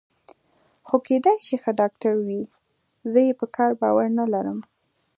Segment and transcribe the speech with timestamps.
[0.87, 2.41] خو کېدای شي ښه ډاکټر وي،
[3.11, 4.59] زه یې پر کار باور نه لرم.